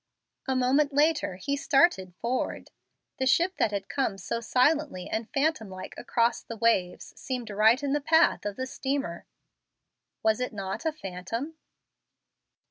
[0.47, 2.71] A moment later he started forward.
[3.19, 7.83] The ship that had come so silently and phantom like across the waves seemed right
[7.83, 9.27] in the path of the steamer.
[10.23, 11.53] Was it not a phantom?